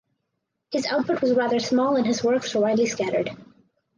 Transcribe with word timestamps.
His 0.71 0.87
output 0.87 1.21
was 1.21 1.33
rather 1.35 1.59
small 1.59 1.95
and 1.95 2.07
his 2.07 2.23
works 2.23 2.55
are 2.55 2.59
widely 2.61 2.87
scattered. 2.87 3.29